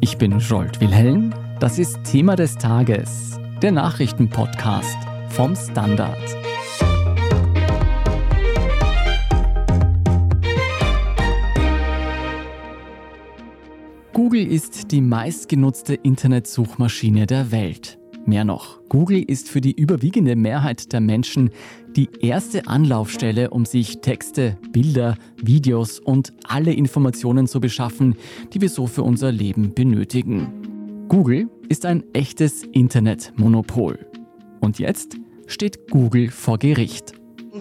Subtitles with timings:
[0.00, 1.34] Ich bin Jolt Wilhelm.
[1.58, 4.96] Das ist Thema des Tages, der Nachrichtenpodcast
[5.30, 6.18] vom Standard.
[14.12, 17.98] Google ist die meistgenutzte Internetsuchmaschine der Welt.
[18.26, 21.50] Mehr noch, Google ist für die überwiegende Mehrheit der Menschen
[21.94, 28.16] die erste Anlaufstelle, um sich Texte, Bilder, Videos und alle Informationen zu beschaffen,
[28.52, 31.06] die wir so für unser Leben benötigen.
[31.08, 34.04] Google ist ein echtes Internetmonopol.
[34.60, 37.12] Und jetzt steht Google vor Gericht.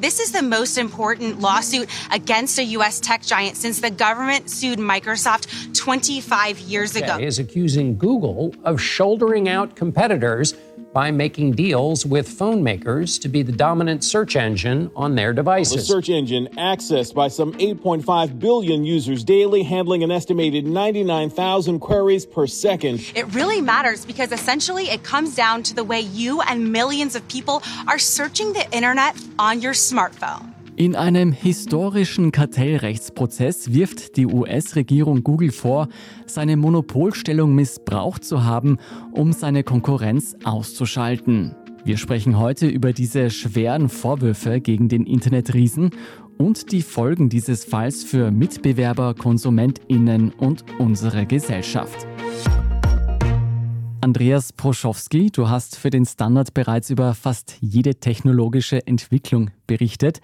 [0.02, 3.00] This is the most important lawsuit against a U.S.
[3.00, 7.18] tech giant since the government sued Microsoft 25 years ago.
[7.18, 10.54] Is accusing Google of shouldering out competitors
[10.96, 15.76] by making deals with phone makers to be the dominant search engine on their devices.
[15.76, 22.26] The search engine accessed by some 8.5 billion users daily, handling an estimated 99,000 queries
[22.26, 23.12] per second.
[23.14, 27.28] It really matters because essentially it comes down to the way you and millions of
[27.28, 30.55] people are searching the internet on your smartphone.
[30.78, 35.88] In einem historischen Kartellrechtsprozess wirft die US-Regierung Google vor,
[36.26, 38.78] seine Monopolstellung missbraucht zu haben,
[39.14, 41.56] um seine Konkurrenz auszuschalten.
[41.86, 45.92] Wir sprechen heute über diese schweren Vorwürfe gegen den Internetriesen
[46.38, 52.06] und die Folgen dieses Falls für Mitbewerber, Konsumentinnen und unsere Gesellschaft.
[54.06, 60.22] Andreas Proschowski, du hast für den Standard bereits über fast jede technologische Entwicklung berichtet.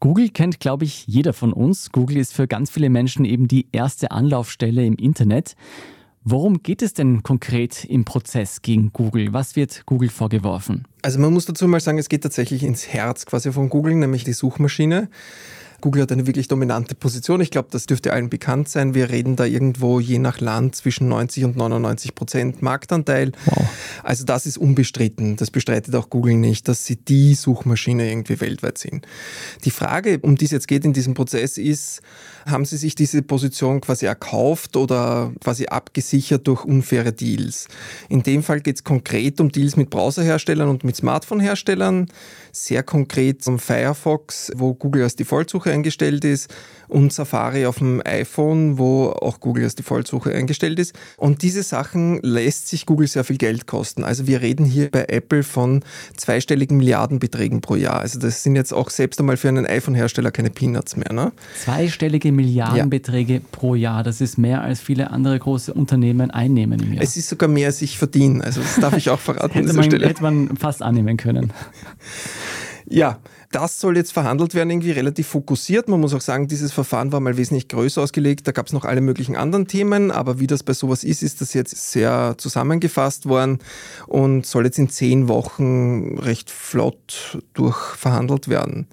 [0.00, 1.92] Google kennt, glaube ich, jeder von uns.
[1.92, 5.54] Google ist für ganz viele Menschen eben die erste Anlaufstelle im Internet.
[6.24, 9.32] Worum geht es denn konkret im Prozess gegen Google?
[9.32, 10.88] Was wird Google vorgeworfen?
[11.02, 14.24] Also man muss dazu mal sagen, es geht tatsächlich ins Herz quasi von Google, nämlich
[14.24, 15.08] die Suchmaschine.
[15.80, 17.40] Google hat eine wirklich dominante Position.
[17.40, 18.94] Ich glaube, das dürfte allen bekannt sein.
[18.94, 23.32] Wir reden da irgendwo je nach Land zwischen 90 und 99 Prozent Marktanteil.
[23.44, 23.68] Wow.
[24.02, 25.36] Also das ist unbestritten.
[25.36, 29.06] Das bestreitet auch Google nicht, dass sie die Suchmaschine irgendwie weltweit sind.
[29.64, 32.00] Die Frage, um die es jetzt geht in diesem Prozess, ist,
[32.46, 37.68] haben sie sich diese Position quasi erkauft oder quasi abgesichert durch unfaire Deals?
[38.08, 42.06] In dem Fall geht es konkret um Deals mit Browserherstellern und mit Smartphone-Herstellern.
[42.52, 46.52] Sehr konkret um Firefox, wo Google als Defaultsuche eingestellt ist
[46.90, 50.94] und Safari auf dem iPhone, wo auch Google als Defaultsuche eingestellt ist.
[51.16, 54.04] Und diese Sachen lässt sich Google sehr viel Geld kosten.
[54.04, 55.82] Also wir reden hier bei Apple von
[56.16, 58.00] zweistelligen Milliardenbeträgen pro Jahr.
[58.00, 61.12] Also das sind jetzt auch selbst einmal für einen iPhone-Hersteller keine Peanuts mehr.
[61.12, 61.32] Ne?
[61.62, 63.40] Zweistellige Milliardenbeträge ja.
[63.52, 64.02] pro Jahr.
[64.02, 67.02] Das ist mehr als viele andere große Unternehmen einnehmen im Jahr.
[67.02, 68.42] Es ist sogar mehr, als ich verdiene.
[68.42, 71.52] Also das darf ich auch verraten hätte, man, hätte man fast annehmen können.
[72.88, 73.18] Ja,
[73.52, 75.88] das soll jetzt verhandelt werden, irgendwie relativ fokussiert.
[75.88, 78.46] Man muss auch sagen, dieses Verfahren war mal wesentlich größer ausgelegt.
[78.46, 81.40] Da gab es noch alle möglichen anderen Themen, aber wie das bei sowas ist, ist
[81.40, 83.58] das jetzt sehr zusammengefasst worden
[84.06, 88.86] und soll jetzt in zehn Wochen recht flott durchverhandelt werden.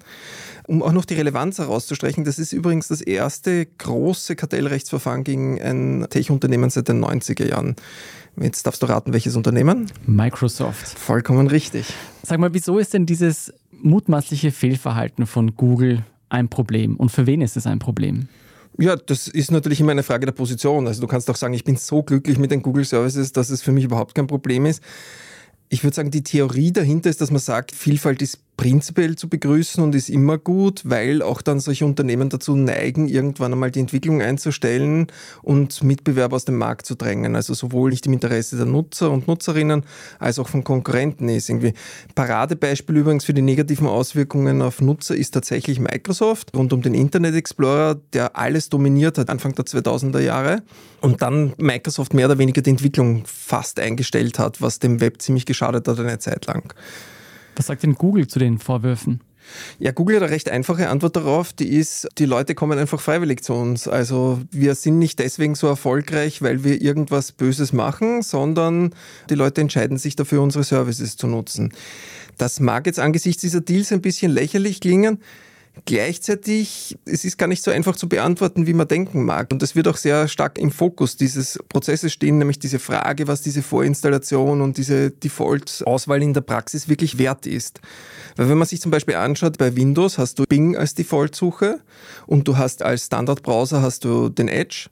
[0.66, 6.06] Um auch noch die Relevanz herauszustreichen, das ist übrigens das erste große Kartellrechtsverfahren gegen ein
[6.10, 7.74] Tech-Unternehmen seit den 90er Jahren.
[8.40, 9.90] Jetzt darfst du raten, welches Unternehmen?
[10.06, 10.98] Microsoft.
[10.98, 11.86] Vollkommen richtig.
[12.22, 17.40] Sag mal, wieso ist denn dieses mutmaßliche Fehlverhalten von Google ein Problem und für wen
[17.40, 18.28] ist es ein Problem?
[18.78, 20.86] Ja, das ist natürlich immer eine Frage der Position.
[20.86, 23.60] Also du kannst auch sagen, ich bin so glücklich mit den Google Services, dass es
[23.60, 24.82] für mich überhaupt kein Problem ist.
[25.68, 29.82] Ich würde sagen, die Theorie dahinter ist, dass man sagt, Vielfalt ist prinzipiell zu begrüßen
[29.82, 34.20] und ist immer gut, weil auch dann solche Unternehmen dazu neigen, irgendwann einmal die Entwicklung
[34.20, 35.06] einzustellen
[35.42, 37.36] und Mitbewerber aus dem Markt zu drängen.
[37.36, 39.84] Also sowohl nicht im Interesse der Nutzer und Nutzerinnen
[40.18, 41.72] als auch von Konkurrenten ist irgendwie.
[42.16, 47.36] Paradebeispiel übrigens für die negativen Auswirkungen auf Nutzer ist tatsächlich Microsoft rund um den Internet
[47.36, 50.62] Explorer, der alles dominiert hat Anfang der 2000er Jahre
[51.00, 55.46] und dann Microsoft mehr oder weniger die Entwicklung fast eingestellt hat, was dem Web ziemlich
[55.46, 56.74] geschadet hat eine Zeit lang.
[57.58, 59.20] Was sagt denn Google zu den Vorwürfen?
[59.80, 63.42] Ja, Google hat eine recht einfache Antwort darauf, die ist, die Leute kommen einfach freiwillig
[63.42, 63.88] zu uns.
[63.88, 68.94] Also wir sind nicht deswegen so erfolgreich, weil wir irgendwas Böses machen, sondern
[69.28, 71.72] die Leute entscheiden sich dafür, unsere Services zu nutzen.
[72.36, 75.18] Das mag jetzt angesichts dieser Deals ein bisschen lächerlich klingen,
[75.84, 79.50] Gleichzeitig, es ist gar nicht so einfach zu beantworten, wie man denken mag.
[79.50, 83.42] Und das wird auch sehr stark im Fokus dieses Prozesses stehen, nämlich diese Frage, was
[83.42, 87.80] diese Vorinstallation und diese Default-Auswahl in der Praxis wirklich wert ist.
[88.36, 91.80] Weil wenn man sich zum Beispiel anschaut, bei Windows hast du Bing als Default-Suche
[92.26, 94.88] und du hast als Standardbrowser hast du den Edge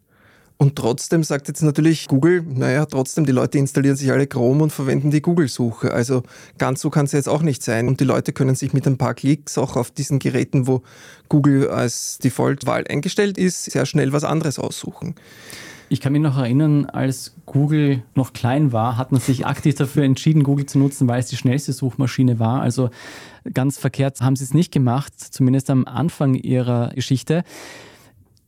[0.59, 4.73] und trotzdem sagt jetzt natürlich Google, naja, trotzdem, die Leute installieren sich alle Chrome und
[4.73, 5.93] verwenden die Google-Suche.
[5.93, 6.23] Also
[6.57, 7.89] ganz so kann es jetzt auch nicht sein.
[7.89, 10.83] Und die Leute können sich mit ein paar Klicks auch auf diesen Geräten, wo
[11.29, 15.15] Google als Default-Wahl eingestellt ist, sehr schnell was anderes aussuchen.
[15.91, 20.05] Ich kann mich noch erinnern, als Google noch klein war, hat man sich aktiv dafür
[20.05, 22.63] entschieden, Google zu nutzen, weil es die schnellste Suchmaschine war.
[22.63, 22.91] Also
[23.53, 27.45] ganz verkehrt haben sie es nicht gemacht, zumindest am Anfang ihrer Geschichte.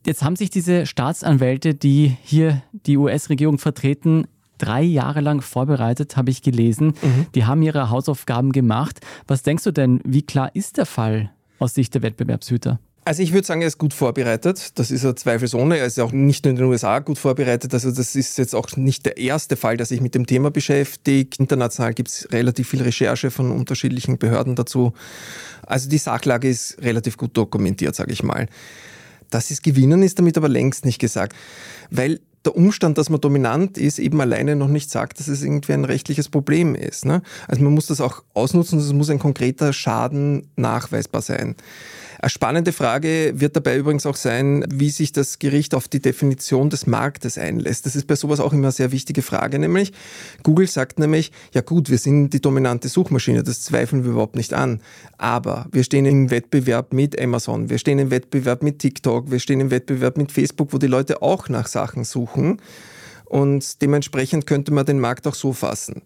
[0.05, 6.29] Jetzt haben sich diese Staatsanwälte, die hier die US-Regierung vertreten, drei Jahre lang vorbereitet, habe
[6.31, 6.93] ich gelesen.
[7.01, 7.27] Mhm.
[7.35, 8.99] Die haben ihre Hausaufgaben gemacht.
[9.27, 12.79] Was denkst du denn, wie klar ist der Fall aus Sicht der Wettbewerbshüter?
[13.05, 14.77] Also ich würde sagen, er ist gut vorbereitet.
[14.77, 15.77] Das ist er zweifelsohne.
[15.77, 17.73] Er ist auch nicht nur in den USA gut vorbereitet.
[17.73, 21.39] Also das ist jetzt auch nicht der erste Fall, der sich mit dem Thema beschäftigt.
[21.39, 24.93] International gibt es relativ viel Recherche von unterschiedlichen Behörden dazu.
[25.65, 28.47] Also die Sachlage ist relativ gut dokumentiert, sage ich mal.
[29.29, 31.35] Dass es gewinnen ist damit aber längst nicht gesagt.
[31.89, 35.73] Weil der Umstand, dass man dominant ist, eben alleine noch nicht sagt, dass es irgendwie
[35.73, 37.05] ein rechtliches Problem ist.
[37.05, 37.21] Ne?
[37.47, 41.55] Also man muss das auch ausnutzen, es muss ein konkreter Schaden nachweisbar sein.
[42.21, 46.69] Eine spannende Frage wird dabei übrigens auch sein, wie sich das Gericht auf die Definition
[46.69, 47.85] des Marktes einlässt.
[47.85, 49.93] Das ist bei sowas auch immer eine sehr wichtige Frage, nämlich
[50.43, 54.53] Google sagt nämlich, ja gut, wir sind die dominante Suchmaschine, das zweifeln wir überhaupt nicht
[54.53, 54.81] an,
[55.17, 59.61] aber wir stehen im Wettbewerb mit Amazon, wir stehen im Wettbewerb mit TikTok, wir stehen
[59.61, 62.61] im Wettbewerb mit Facebook, wo die Leute auch nach Sachen suchen.
[63.23, 66.01] Und dementsprechend könnte man den Markt auch so fassen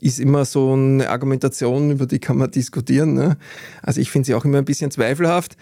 [0.00, 3.14] ist immer so eine Argumentation, über die kann man diskutieren.
[3.14, 3.36] Ne?
[3.82, 5.56] Also ich finde sie auch immer ein bisschen zweifelhaft,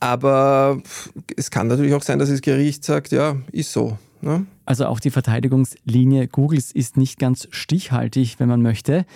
[0.00, 0.80] aber
[1.36, 3.98] es kann natürlich auch sein, dass das Gericht sagt, ja, ist so.
[4.20, 4.46] Ne?
[4.66, 9.06] Also auch die Verteidigungslinie Googles ist nicht ganz stichhaltig, wenn man möchte.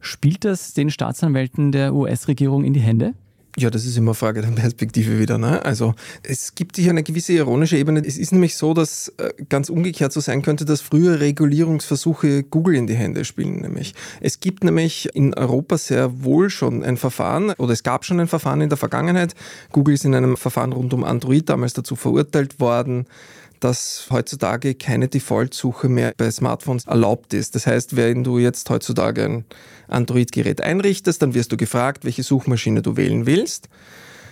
[0.00, 3.14] Spielt das den Staatsanwälten der US-Regierung in die Hände?
[3.56, 5.38] Ja, das ist immer Frage der Perspektive wieder.
[5.38, 5.64] Ne?
[5.64, 8.02] Also es gibt hier eine gewisse ironische Ebene.
[8.04, 12.74] Es ist nämlich so, dass äh, ganz umgekehrt so sein könnte, dass frühe Regulierungsversuche Google
[12.74, 13.60] in die Hände spielen.
[13.60, 18.18] Nämlich es gibt nämlich in Europa sehr wohl schon ein Verfahren oder es gab schon
[18.18, 19.34] ein Verfahren in der Vergangenheit.
[19.70, 23.06] Google ist in einem Verfahren rund um Android damals dazu verurteilt worden
[23.64, 27.54] dass heutzutage keine Default-Suche mehr bei Smartphones erlaubt ist.
[27.54, 29.44] Das heißt, wenn du jetzt heutzutage ein
[29.88, 33.70] Android-Gerät einrichtest, dann wirst du gefragt, welche Suchmaschine du wählen willst.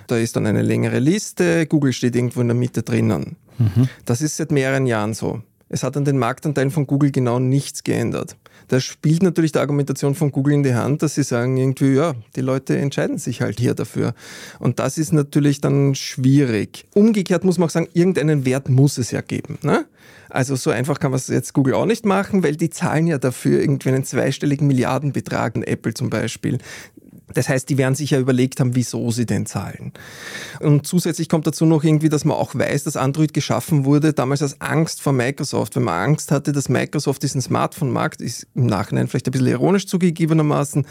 [0.07, 1.67] Da ist dann eine längere Liste.
[1.67, 3.37] Google steht irgendwo in der Mitte drinnen.
[3.57, 3.89] Mhm.
[4.05, 5.41] Das ist seit mehreren Jahren so.
[5.71, 8.37] Es hat an den Marktanteilen von Google genau nichts geändert.
[8.69, 12.15] Das spielt natürlich der Argumentation von Google in die Hand, dass sie sagen irgendwie, ja,
[12.37, 14.15] die Leute entscheiden sich halt hier dafür.
[14.59, 16.87] Und das ist natürlich dann schwierig.
[16.95, 19.59] Umgekehrt muss man auch sagen, irgendeinen Wert muss es ja geben.
[19.63, 19.87] Ne?
[20.33, 23.19] Also so einfach kann man es jetzt Google auch nicht machen, weil die zahlen ja
[23.19, 26.59] dafür irgendwie einen zweistelligen Milliardenbetrag, Apple zum Beispiel.
[27.35, 29.93] Das heißt, die werden sich ja überlegt haben, wieso sie denn zahlen.
[30.61, 34.43] Und zusätzlich kommt dazu noch irgendwie, dass man auch weiß, dass Android geschaffen wurde, damals
[34.43, 35.77] aus Angst vor Microsoft.
[35.77, 39.87] Wenn man Angst hatte, dass Microsoft diesen Smartphone-Markt, ist im Nachhinein vielleicht ein bisschen ironisch
[39.87, 40.87] zugegebenermaßen,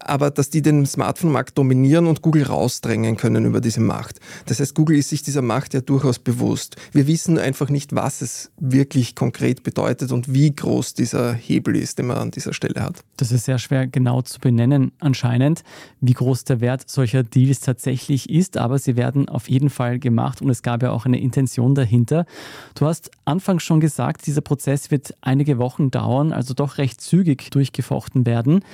[0.00, 4.20] aber dass die den Smartphone-Markt dominieren und Google rausdrängen können über diese Macht.
[4.46, 6.76] Das heißt, Google ist sich dieser Macht ja durchaus bewusst.
[6.92, 11.98] Wir wissen einfach nicht, was es wirklich konkret bedeutet und wie groß dieser Hebel ist,
[11.98, 13.02] den man an dieser Stelle hat.
[13.16, 15.62] Das ist sehr schwer genau zu benennen anscheinend
[16.00, 20.42] wie groß der Wert solcher Deals tatsächlich ist, aber sie werden auf jeden Fall gemacht
[20.42, 22.26] und es gab ja auch eine Intention dahinter.
[22.74, 27.50] Du hast anfangs schon gesagt, dieser Prozess wird einige Wochen dauern, also doch recht zügig
[27.50, 28.64] durchgefochten werden.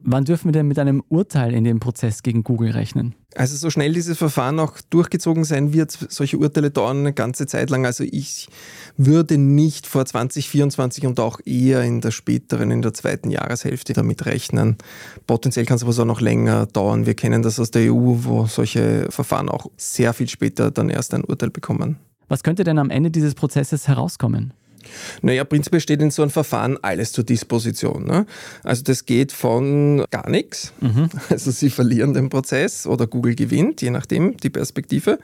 [0.00, 3.16] Wann dürfen wir denn mit einem Urteil in dem Prozess gegen Google rechnen?
[3.34, 7.68] Also so schnell dieses Verfahren auch durchgezogen sein wird, solche Urteile dauern eine ganze Zeit
[7.68, 7.84] lang.
[7.84, 8.48] Also ich
[8.96, 14.24] würde nicht vor 2024 und auch eher in der späteren, in der zweiten Jahreshälfte damit
[14.24, 14.76] rechnen.
[15.26, 17.04] Potenziell kann es aber so noch länger dauern.
[17.04, 21.12] Wir kennen das aus der EU, wo solche Verfahren auch sehr viel später dann erst
[21.12, 21.98] ein Urteil bekommen.
[22.28, 24.52] Was könnte denn am Ende dieses Prozesses herauskommen?
[25.22, 28.04] Naja, prinzipiell steht in so einem Verfahren alles zur Disposition.
[28.04, 28.26] Ne?
[28.62, 31.08] Also das geht von gar nichts, mhm.
[31.28, 35.18] also sie verlieren den Prozess oder Google gewinnt, je nachdem die Perspektive,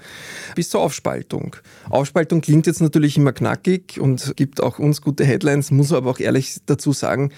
[0.54, 1.56] bis zur Aufspaltung.
[1.90, 6.20] Aufspaltung klingt jetzt natürlich immer knackig und gibt auch uns gute Headlines, muss aber auch
[6.20, 7.30] ehrlich dazu sagen,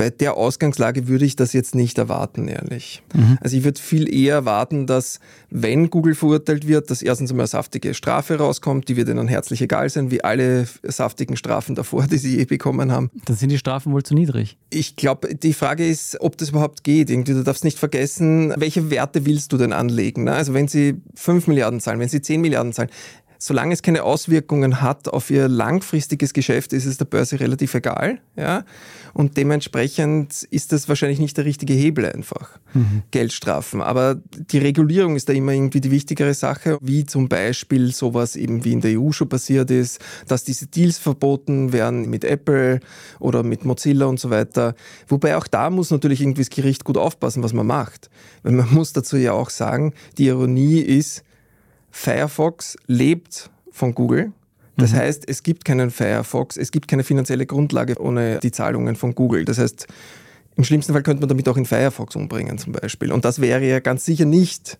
[0.00, 3.02] bei der Ausgangslage würde ich das jetzt nicht erwarten, ehrlich.
[3.12, 3.36] Mhm.
[3.42, 7.48] Also ich würde viel eher erwarten, dass wenn Google verurteilt wird, dass erstens einmal eine
[7.48, 12.16] saftige Strafe rauskommt, die wird ihnen herzlich egal sein, wie alle saftigen Strafen davor, die
[12.16, 13.10] sie je bekommen haben.
[13.26, 14.56] Dann sind die Strafen wohl zu niedrig.
[14.70, 17.10] Ich glaube, die Frage ist, ob das überhaupt geht.
[17.10, 20.24] Irgendwie, du darfst nicht vergessen, welche Werte willst du denn anlegen?
[20.24, 20.32] Ne?
[20.32, 22.88] Also wenn sie 5 Milliarden zahlen, wenn sie 10 Milliarden zahlen,
[23.42, 28.20] solange es keine Auswirkungen hat auf ihr langfristiges Geschäft, ist es der Börse relativ egal.
[28.36, 28.64] Ja?
[29.14, 33.02] Und dementsprechend ist das wahrscheinlich nicht der richtige Hebel einfach, mhm.
[33.10, 33.80] Geldstrafen.
[33.80, 38.62] Aber die Regulierung ist da immer irgendwie die wichtigere Sache, wie zum Beispiel sowas eben
[38.64, 42.80] wie in der EU schon passiert ist, dass diese Deals verboten werden mit Apple
[43.20, 44.74] oder mit Mozilla und so weiter.
[45.08, 48.10] Wobei auch da muss natürlich irgendwie das Gericht gut aufpassen, was man macht.
[48.42, 51.24] Weil man muss dazu ja auch sagen, die Ironie ist,
[51.90, 54.32] Firefox lebt von Google.
[54.76, 54.96] Das mhm.
[54.96, 59.44] heißt, es gibt keinen Firefox, es gibt keine finanzielle Grundlage ohne die Zahlungen von Google.
[59.44, 59.86] Das heißt,
[60.56, 63.12] im schlimmsten Fall könnte man damit auch in Firefox umbringen zum Beispiel.
[63.12, 64.78] Und das wäre ja ganz sicher nicht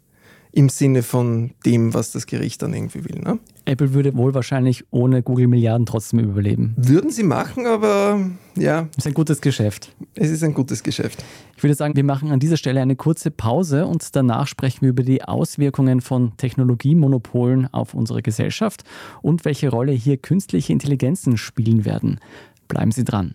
[0.52, 3.20] im Sinne von dem, was das Gericht dann irgendwie will.
[3.20, 3.38] Ne?
[3.64, 6.74] Apple würde wohl wahrscheinlich ohne Google Milliarden trotzdem überleben.
[6.76, 8.18] Würden sie machen, aber
[8.56, 8.88] ja.
[8.92, 9.94] Es ist ein gutes Geschäft.
[10.14, 11.24] Es ist ein gutes Geschäft.
[11.56, 14.90] Ich würde sagen, wir machen an dieser Stelle eine kurze Pause und danach sprechen wir
[14.90, 18.82] über die Auswirkungen von Technologiemonopolen auf unsere Gesellschaft
[19.22, 22.18] und welche Rolle hier künstliche Intelligenzen spielen werden.
[22.66, 23.34] Bleiben Sie dran.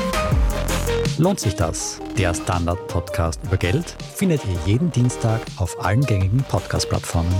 [1.21, 2.01] Lohnt sich das?
[2.17, 7.31] Der Standard-Podcast über Geld findet ihr jeden Dienstag auf allen gängigen Podcast-Plattformen.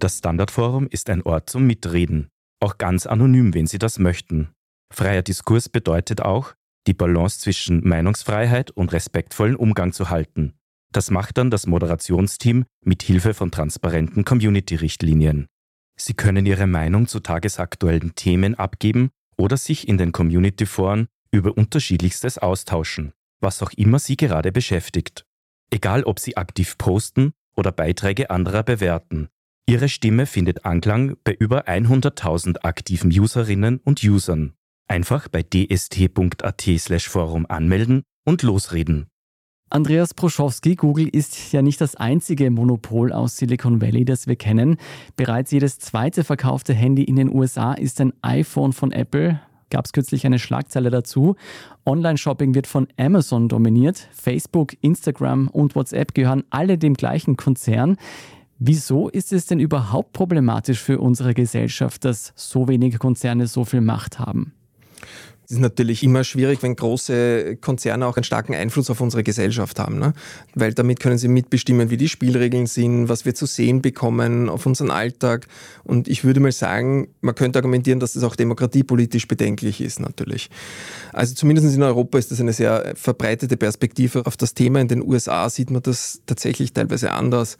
[0.00, 2.28] Das Standardforum ist ein Ort zum Mitreden,
[2.62, 4.50] auch ganz anonym, wenn Sie das möchten.
[4.92, 6.52] Freier Diskurs bedeutet auch,
[6.86, 10.52] die Balance zwischen Meinungsfreiheit und respektvollen Umgang zu halten.
[10.92, 15.46] Das macht dann das Moderationsteam mit Hilfe von transparenten Community-Richtlinien.
[16.02, 22.38] Sie können Ihre Meinung zu tagesaktuellen Themen abgeben oder sich in den Community-Foren über unterschiedlichstes
[22.38, 25.26] austauschen, was auch immer Sie gerade beschäftigt.
[25.70, 29.28] Egal ob Sie aktiv posten oder Beiträge anderer bewerten.
[29.66, 34.54] Ihre Stimme findet Anklang bei über 100.000 aktiven Userinnen und Usern.
[34.88, 39.10] Einfach bei dst.at/forum anmelden und losreden.
[39.72, 44.78] Andreas Proschowski, Google ist ja nicht das einzige Monopol aus Silicon Valley, das wir kennen.
[45.14, 49.40] Bereits jedes zweite verkaufte Handy in den USA ist ein iPhone von Apple.
[49.70, 51.36] Gab es kürzlich eine Schlagzeile dazu.
[51.86, 54.08] Online-Shopping wird von Amazon dominiert.
[54.10, 57.96] Facebook, Instagram und WhatsApp gehören alle dem gleichen Konzern.
[58.58, 63.82] Wieso ist es denn überhaupt problematisch für unsere Gesellschaft, dass so wenige Konzerne so viel
[63.82, 64.52] Macht haben?
[65.50, 69.80] Es ist natürlich immer schwierig, wenn große Konzerne auch einen starken Einfluss auf unsere Gesellschaft
[69.80, 70.12] haben, ne?
[70.54, 74.64] weil damit können sie mitbestimmen, wie die Spielregeln sind, was wir zu sehen bekommen auf
[74.64, 75.48] unseren Alltag.
[75.82, 80.50] Und ich würde mal sagen, man könnte argumentieren, dass das auch demokratiepolitisch bedenklich ist natürlich.
[81.12, 84.80] Also zumindest in Europa ist das eine sehr verbreitete Perspektive auf das Thema.
[84.80, 87.58] In den USA sieht man das tatsächlich teilweise anders.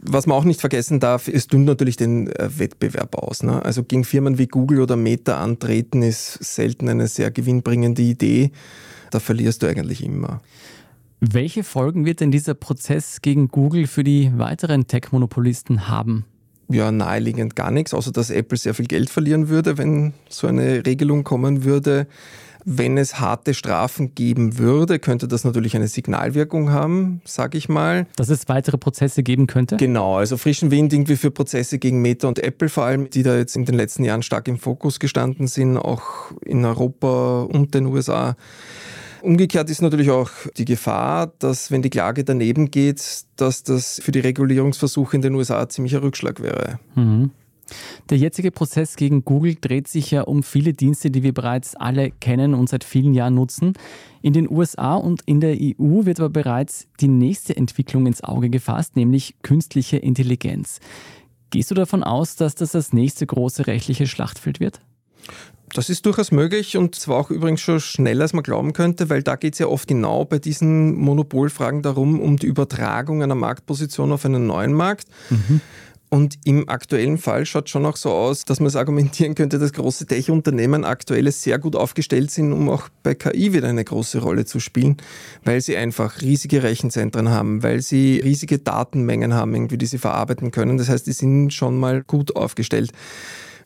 [0.00, 3.42] Was man auch nicht vergessen darf, es dünnt natürlich den äh, Wettbewerb aus.
[3.42, 3.64] Ne?
[3.64, 8.50] Also gegen Firmen wie Google oder Meta antreten ist selten eine sehr gewinnbringende Idee.
[9.10, 10.40] Da verlierst du eigentlich immer.
[11.20, 16.26] Welche Folgen wird denn dieser Prozess gegen Google für die weiteren Tech-Monopolisten haben?
[16.68, 20.84] Ja, naheliegend gar nichts, außer dass Apple sehr viel Geld verlieren würde, wenn so eine
[20.84, 22.06] Regelung kommen würde.
[22.68, 28.08] Wenn es harte Strafen geben würde, könnte das natürlich eine Signalwirkung haben, sage ich mal.
[28.16, 29.76] Dass es weitere Prozesse geben könnte?
[29.76, 33.36] Genau, also frischen Wind irgendwie für Prozesse gegen Meta und Apple vor allem, die da
[33.36, 37.86] jetzt in den letzten Jahren stark im Fokus gestanden sind, auch in Europa und den
[37.86, 38.34] USA.
[39.22, 44.10] Umgekehrt ist natürlich auch die Gefahr, dass wenn die Klage daneben geht, dass das für
[44.10, 46.80] die Regulierungsversuche in den USA ein ziemlicher Rückschlag wäre.
[46.96, 47.30] Mhm.
[48.10, 52.10] Der jetzige Prozess gegen Google dreht sich ja um viele Dienste, die wir bereits alle
[52.10, 53.72] kennen und seit vielen Jahren nutzen.
[54.22, 58.50] In den USA und in der EU wird aber bereits die nächste Entwicklung ins Auge
[58.50, 60.80] gefasst, nämlich künstliche Intelligenz.
[61.50, 64.80] Gehst du davon aus, dass das das nächste große rechtliche Schlachtfeld wird?
[65.72, 69.22] Das ist durchaus möglich und zwar auch übrigens schon schneller, als man glauben könnte, weil
[69.22, 74.12] da geht es ja oft genau bei diesen Monopolfragen darum, um die Übertragung einer Marktposition
[74.12, 75.08] auf einen neuen Markt.
[75.30, 75.60] Mhm.
[76.08, 79.72] Und im aktuellen Fall schaut schon auch so aus, dass man es argumentieren könnte, dass
[79.72, 84.44] große Tech-Unternehmen aktuell sehr gut aufgestellt sind, um auch bei KI wieder eine große Rolle
[84.44, 84.98] zu spielen,
[85.44, 90.52] weil sie einfach riesige Rechenzentren haben, weil sie riesige Datenmengen haben, irgendwie, die sie verarbeiten
[90.52, 90.78] können.
[90.78, 92.92] Das heißt, die sind schon mal gut aufgestellt.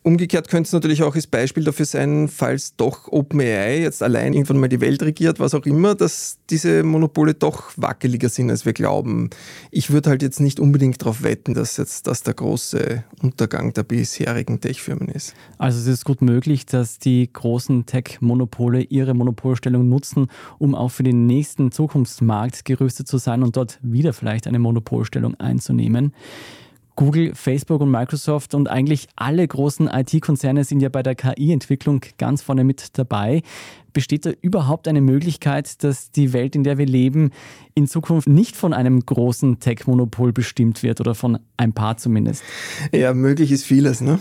[0.03, 4.59] Umgekehrt könnte es natürlich auch als Beispiel dafür sein, falls doch OpenAI jetzt allein irgendwann
[4.59, 8.73] mal die Welt regiert, was auch immer, dass diese Monopole doch wackeliger sind, als wir
[8.73, 9.29] glauben.
[9.69, 13.83] Ich würde halt jetzt nicht unbedingt darauf wetten, dass jetzt das der große Untergang der
[13.83, 15.35] bisherigen Tech-Firmen ist.
[15.59, 21.03] Also es ist gut möglich, dass die großen Tech-Monopole ihre Monopolstellung nutzen, um auch für
[21.03, 26.13] den nächsten Zukunftsmarkt gerüstet zu sein und dort wieder vielleicht eine Monopolstellung einzunehmen.
[27.01, 32.43] Google, Facebook und Microsoft und eigentlich alle großen IT-Konzerne sind ja bei der KI-Entwicklung ganz
[32.43, 33.41] vorne mit dabei.
[33.93, 37.31] Besteht da überhaupt eine Möglichkeit, dass die Welt, in der wir leben,
[37.73, 42.43] in Zukunft nicht von einem großen Tech-Monopol bestimmt wird oder von ein paar zumindest?
[42.91, 44.01] Ja, möglich ist vieles.
[44.01, 44.19] Ne?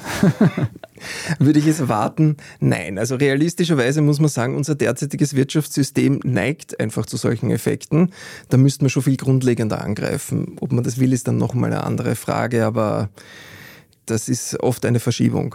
[1.38, 2.36] Würde ich es erwarten?
[2.60, 2.98] Nein.
[2.98, 8.12] Also realistischerweise muss man sagen, unser derzeitiges Wirtschaftssystem neigt einfach zu solchen Effekten.
[8.48, 10.56] Da müsste man schon viel grundlegender angreifen.
[10.60, 13.10] Ob man das will, ist dann nochmal eine andere Frage, aber
[14.06, 15.54] das ist oft eine Verschiebung.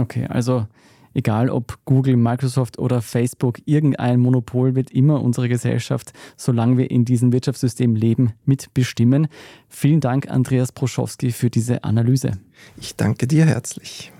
[0.00, 0.66] Okay, also
[1.14, 7.04] egal ob Google, Microsoft oder Facebook, irgendein Monopol wird immer unsere Gesellschaft, solange wir in
[7.04, 9.28] diesem Wirtschaftssystem leben, mitbestimmen.
[9.68, 12.32] Vielen Dank, Andreas Proschowski, für diese Analyse.
[12.76, 14.13] Ich danke dir herzlich.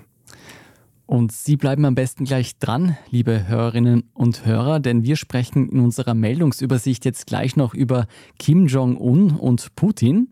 [1.07, 5.79] Und Sie bleiben am besten gleich dran, liebe Hörerinnen und Hörer, denn wir sprechen in
[5.79, 8.07] unserer Meldungsübersicht jetzt gleich noch über
[8.39, 10.29] Kim Jong-un und Putin,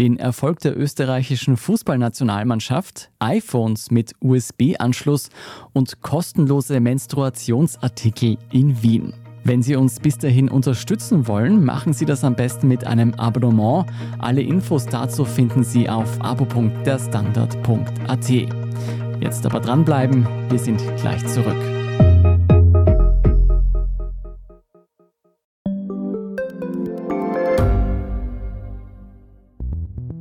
[0.00, 5.28] den Erfolg der österreichischen Fußballnationalmannschaft, iPhones mit USB-Anschluss
[5.72, 9.14] und kostenlose Menstruationsartikel in Wien.
[9.44, 13.86] Wenn Sie uns bis dahin unterstützen wollen, machen Sie das am besten mit einem Abonnement.
[14.18, 19.05] Alle Infos dazu finden Sie auf abo.derstandard.at.
[19.20, 21.56] Jetzt aber dranbleiben, wir sind gleich zurück.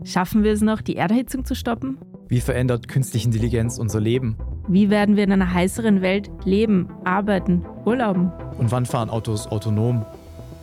[0.04, 1.98] Schaffen wir es noch, die Erderhitzung zu stoppen?
[2.28, 4.38] Wie verändert künstliche Intelligenz unser Leben?
[4.68, 8.32] Wie werden wir in einer heißeren Welt leben, arbeiten, urlauben?
[8.58, 10.06] Und wann fahren Autos autonom?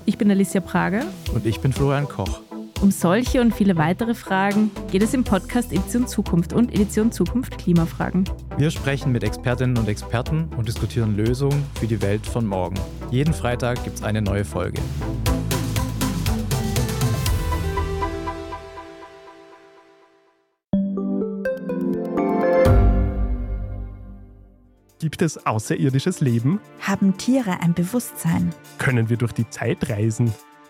[0.06, 1.02] Ich bin Alicia Prager.
[1.34, 2.41] Und ich bin Florian Koch.
[2.82, 7.56] Um solche und viele weitere Fragen geht es im Podcast Edition Zukunft und Edition Zukunft
[7.56, 8.28] Klimafragen.
[8.56, 12.74] Wir sprechen mit Expertinnen und Experten und diskutieren Lösungen für die Welt von morgen.
[13.12, 14.82] Jeden Freitag gibt es eine neue Folge.
[24.98, 26.60] Gibt es außerirdisches Leben?
[26.80, 28.52] Haben Tiere ein Bewusstsein?
[28.78, 30.32] Können wir durch die Zeit reisen?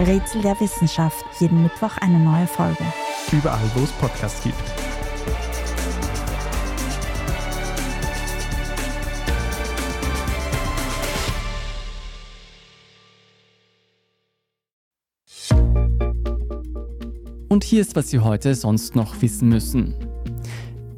[0.00, 1.24] Rätsel der Wissenschaft.
[1.38, 2.84] Jeden Mittwoch eine neue Folge.
[3.32, 4.56] Überall, wo es Podcasts gibt.
[17.50, 20.09] Und hier ist, was Sie heute sonst noch wissen müssen.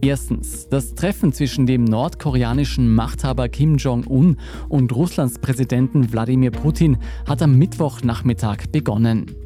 [0.05, 4.37] Erstens, das Treffen zwischen dem nordkoreanischen Machthaber Kim Jong-un
[4.69, 9.42] und Russlands Präsidenten Wladimir Putin hat am Mittwochnachmittag begonnen.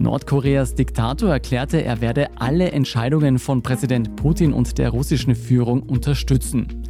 [0.00, 6.82] Nordkoreas Diktator erklärte, er werde alle Entscheidungen von Präsident Putin und der russischen Führung unterstützen.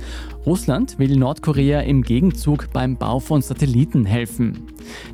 [0.46, 4.66] Russland will Nordkorea im Gegenzug beim Bau von Satelliten helfen.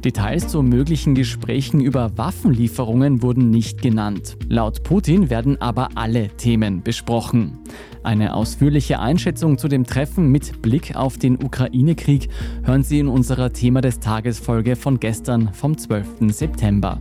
[0.04, 4.36] Details zu möglichen Gesprächen über Waffenlieferungen wurden nicht genannt.
[4.48, 7.58] Laut Putin werden aber alle Themen besprochen.
[8.02, 12.28] Eine ausführliche Einschätzung zu dem Treffen mit Blick auf den Ukraine-Krieg
[12.64, 16.32] hören Sie in unserer Thema des Tages Folge von gestern vom 12.
[16.32, 17.00] September.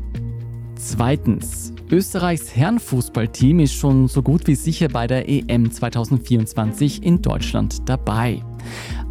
[0.79, 1.73] Zweitens.
[1.91, 8.41] Österreichs Herrenfußballteam ist schon so gut wie sicher bei der EM 2024 in Deutschland dabei.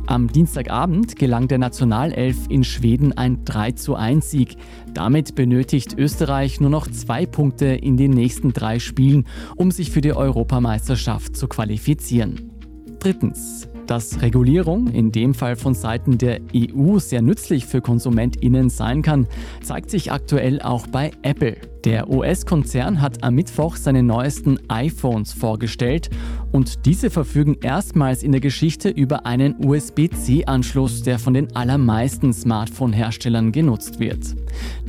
[0.06, 4.56] Am Dienstagabend gelang der Nationalelf in Schweden ein 3:1 Sieg.
[4.94, 9.26] Damit benötigt Österreich nur noch zwei Punkte in den nächsten drei Spielen,
[9.56, 12.50] um sich für die Europameisterschaft zu qualifizieren.
[12.98, 13.68] Drittens.
[13.88, 19.26] Dass Regulierung, in dem Fall von Seiten der EU, sehr nützlich für KonsumentInnen sein kann,
[19.62, 21.56] zeigt sich aktuell auch bei Apple.
[21.84, 26.10] Der US-Konzern hat am Mittwoch seine neuesten iPhones vorgestellt
[26.50, 33.52] und diese verfügen erstmals in der Geschichte über einen USB-C-Anschluss, der von den allermeisten Smartphone-Herstellern
[33.52, 34.34] genutzt wird.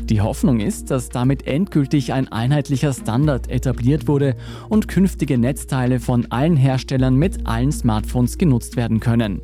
[0.01, 4.35] Die Hoffnung ist, dass damit endgültig ein einheitlicher Standard etabliert wurde
[4.67, 9.41] und künftige Netzteile von allen Herstellern mit allen Smartphones genutzt werden können.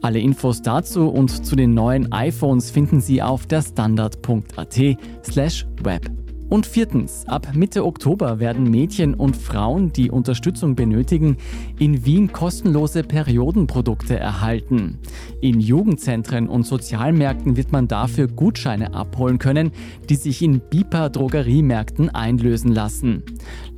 [0.00, 6.23] Alle Infos dazu und zu den neuen iPhones finden Sie auf der standard.at/web.
[6.48, 11.38] Und viertens, ab Mitte Oktober werden Mädchen und Frauen, die Unterstützung benötigen,
[11.78, 14.98] in Wien kostenlose Periodenprodukte erhalten.
[15.40, 19.72] In Jugendzentren und Sozialmärkten wird man dafür Gutscheine abholen können,
[20.08, 23.22] die sich in BIPA Drogeriemärkten einlösen lassen.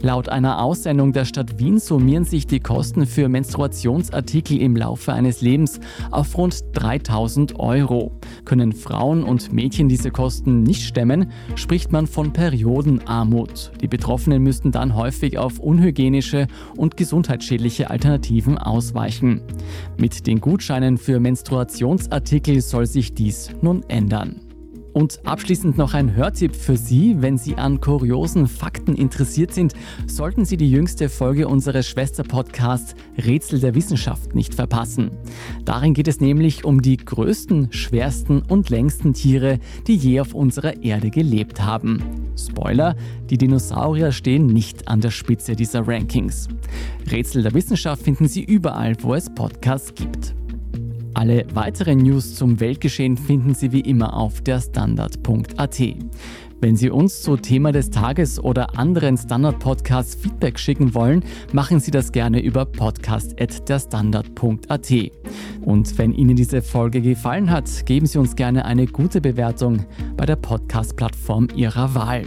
[0.02, 5.40] Laut einer Aussendung der Stadt Wien summieren sich die Kosten für Menstruationsartikel im Laufe eines
[5.40, 5.80] Lebens
[6.10, 8.12] auf rund 3000 Euro.
[8.44, 13.72] Können Frauen und Mädchen diese Kosten nicht stemmen, spricht man von Periodenarmut.
[13.80, 19.40] Die Betroffenen müssten dann häufig auf unhygienische und gesundheitsschädliche Alternativen ausweichen.
[19.96, 24.45] Mit den Gutscheinen für Menstruationsartikel soll sich dies nun ändern.
[24.96, 27.16] Und abschließend noch ein Hörtipp für Sie.
[27.18, 29.74] Wenn Sie an kuriosen Fakten interessiert sind,
[30.06, 35.10] sollten Sie die jüngste Folge unseres Schwesterpodcasts Rätsel der Wissenschaft nicht verpassen.
[35.66, 40.82] Darin geht es nämlich um die größten, schwersten und längsten Tiere, die je auf unserer
[40.82, 42.02] Erde gelebt haben.
[42.34, 42.96] Spoiler,
[43.28, 46.48] die Dinosaurier stehen nicht an der Spitze dieser Rankings.
[47.10, 50.34] Rätsel der Wissenschaft finden Sie überall, wo es Podcasts gibt.
[51.16, 55.80] Alle weiteren News zum Weltgeschehen finden Sie wie immer auf der Standard.at.
[56.60, 61.24] Wenn Sie uns zu Thema des Tages oder anderen Standard-Podcasts Feedback schicken wollen,
[61.54, 64.92] machen Sie das gerne über podcast.derstandard.at.
[65.62, 69.86] Und wenn Ihnen diese Folge gefallen hat, geben Sie uns gerne eine gute Bewertung
[70.18, 72.24] bei der Podcast-Plattform Ihrer Wahl.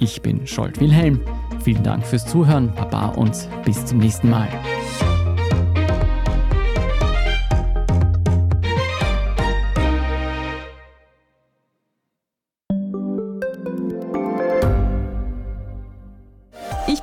[0.00, 1.20] Ich bin Scholt Wilhelm.
[1.62, 4.48] Vielen Dank fürs Zuhören, Baba und bis zum nächsten Mal.